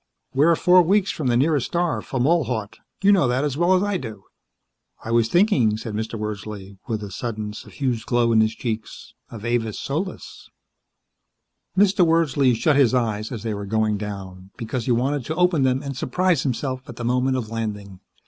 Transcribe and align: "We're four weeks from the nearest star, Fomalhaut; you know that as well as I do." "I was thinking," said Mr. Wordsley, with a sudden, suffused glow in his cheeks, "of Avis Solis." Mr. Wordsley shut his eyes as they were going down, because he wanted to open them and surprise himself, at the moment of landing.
"We're 0.33 0.55
four 0.55 0.81
weeks 0.81 1.11
from 1.11 1.27
the 1.27 1.37
nearest 1.37 1.67
star, 1.67 2.01
Fomalhaut; 2.01 2.79
you 3.03 3.11
know 3.11 3.27
that 3.27 3.43
as 3.43 3.55
well 3.55 3.75
as 3.75 3.83
I 3.83 3.97
do." 3.97 4.23
"I 5.05 5.11
was 5.11 5.29
thinking," 5.29 5.77
said 5.77 5.93
Mr. 5.93 6.17
Wordsley, 6.17 6.79
with 6.87 7.03
a 7.03 7.11
sudden, 7.11 7.53
suffused 7.53 8.07
glow 8.07 8.31
in 8.31 8.41
his 8.41 8.55
cheeks, 8.55 9.13
"of 9.29 9.45
Avis 9.45 9.79
Solis." 9.79 10.49
Mr. 11.77 12.03
Wordsley 12.03 12.55
shut 12.55 12.75
his 12.77 12.95
eyes 12.95 13.31
as 13.31 13.43
they 13.43 13.53
were 13.53 13.67
going 13.67 13.99
down, 13.99 14.49
because 14.57 14.85
he 14.85 14.91
wanted 14.91 15.23
to 15.25 15.35
open 15.35 15.61
them 15.61 15.83
and 15.83 15.95
surprise 15.95 16.41
himself, 16.41 16.81
at 16.89 16.95
the 16.95 17.05
moment 17.05 17.37
of 17.37 17.49
landing. 17.49 17.99